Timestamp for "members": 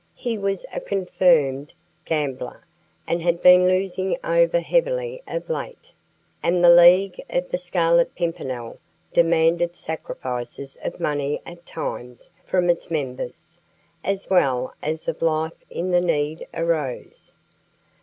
12.89-13.59